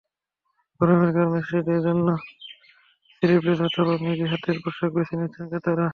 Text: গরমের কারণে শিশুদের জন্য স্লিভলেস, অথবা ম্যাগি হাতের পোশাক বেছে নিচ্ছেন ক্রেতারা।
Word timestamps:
গরমের 0.81 1.11
কারণে 1.15 1.39
শিশুদের 1.41 1.79
জন্য 1.87 2.07
স্লিভলেস, 3.13 3.59
অথবা 3.67 3.93
ম্যাগি 4.03 4.25
হাতের 4.31 4.57
পোশাক 4.63 4.89
বেছে 4.95 5.15
নিচ্ছেন 5.19 5.45
ক্রেতারা। 5.49 5.87